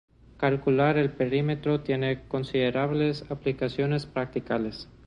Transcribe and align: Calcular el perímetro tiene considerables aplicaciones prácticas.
Calcular 0.37 0.97
el 0.97 1.11
perímetro 1.11 1.81
tiene 1.81 2.21
considerables 2.27 3.23
aplicaciones 3.29 4.07
prácticas. 4.07 4.87